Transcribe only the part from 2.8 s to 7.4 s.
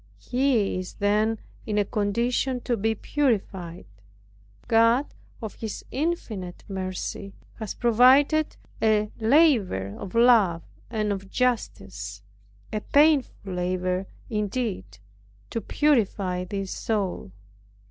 purified. God of his infinite mercy